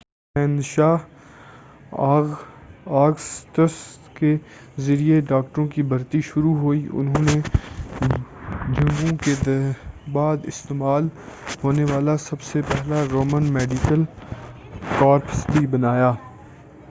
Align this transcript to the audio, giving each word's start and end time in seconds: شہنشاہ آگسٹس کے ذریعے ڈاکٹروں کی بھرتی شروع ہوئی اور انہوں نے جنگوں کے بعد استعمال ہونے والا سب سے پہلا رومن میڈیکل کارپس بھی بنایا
شہنشاہ 0.35 0.97
آگسٹس 2.95 3.73
کے 4.13 4.35
ذریعے 4.79 5.19
ڈاکٹروں 5.21 5.67
کی 5.67 5.83
بھرتی 5.83 6.21
شروع 6.21 6.55
ہوئی 6.55 6.85
اور 6.85 6.99
انہوں 6.99 7.23
نے 7.23 7.39
جنگوں 8.73 9.15
کے 9.17 9.33
بعد 10.13 10.45
استعمال 10.45 11.07
ہونے 11.63 11.83
والا 11.83 12.17
سب 12.17 12.41
سے 12.41 12.61
پہلا 12.61 13.03
رومن 13.11 13.51
میڈیکل 13.53 14.03
کارپس 14.99 15.45
بھی 15.51 15.67
بنایا 15.67 16.11